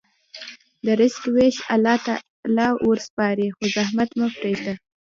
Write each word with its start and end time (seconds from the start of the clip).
د 0.85 0.87
رزق 1.01 1.23
ویش 1.35 1.57
الله 1.73 1.95
تعالی 2.05 2.69
ته 2.83 2.83
وسپارئ، 2.89 3.47
خو 3.55 3.63
زحمت 3.75 4.09
مه 4.19 4.27
پرېږدئ. 4.37 4.75